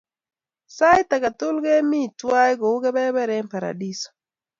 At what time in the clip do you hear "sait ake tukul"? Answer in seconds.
0.75-1.57